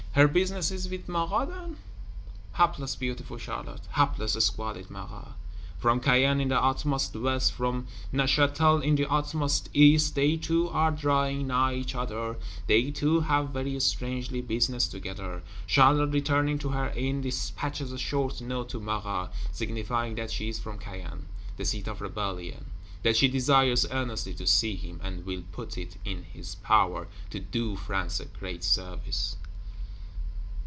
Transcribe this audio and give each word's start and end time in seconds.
Her 0.13 0.27
business 0.27 0.71
is 0.71 0.89
with 0.89 1.07
Marat, 1.07 1.45
then? 1.47 1.77
Hapless 2.51 2.97
beautiful 2.97 3.37
Charlotte; 3.37 3.85
hapless 3.91 4.33
squalid 4.33 4.89
Marat! 4.89 5.35
From 5.77 6.01
Caen 6.01 6.41
in 6.41 6.49
the 6.49 6.61
utmost 6.61 7.15
West, 7.15 7.53
from 7.53 7.87
Neuchâtel 8.13 8.83
in 8.83 8.95
the 8.95 9.09
utmost 9.09 9.69
East, 9.73 10.15
they 10.15 10.35
two 10.35 10.67
are 10.67 10.91
drawing 10.91 11.47
nigh 11.47 11.75
each 11.75 11.95
other; 11.95 12.35
they 12.67 12.91
two 12.91 13.21
have, 13.21 13.51
very 13.51 13.79
strangely, 13.79 14.41
business 14.41 14.85
together. 14.89 15.43
Charlotte, 15.65 16.07
returning 16.11 16.59
to 16.59 16.69
her 16.69 16.89
Inn, 16.89 17.21
dispatches 17.21 17.93
a 17.93 17.97
short 17.97 18.41
Note 18.41 18.67
to 18.67 18.81
Marat; 18.81 19.29
signifying 19.53 20.15
that 20.15 20.29
she 20.29 20.49
is 20.49 20.59
from 20.59 20.77
Caen, 20.77 21.27
the 21.55 21.63
seat 21.63 21.87
of 21.87 22.01
rebellion; 22.01 22.65
that 23.03 23.15
she 23.15 23.29
desires 23.29 23.85
earnestly 23.89 24.33
to 24.33 24.45
see 24.45 24.75
him, 24.75 24.99
and 25.05 25.25
"will 25.25 25.43
put 25.53 25.77
it 25.77 25.95
in 26.03 26.23
his 26.23 26.55
power 26.55 27.07
to 27.29 27.39
do 27.39 27.77
France 27.77 28.19
a 28.19 28.25
great 28.25 28.65
service." 28.65 29.37